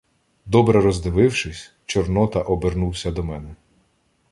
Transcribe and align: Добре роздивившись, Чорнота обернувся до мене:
Добре 0.45 0.81
роздивившись, 0.81 1.73
Чорнота 1.85 2.41
обернувся 2.41 3.11
до 3.11 3.23
мене: 3.23 3.55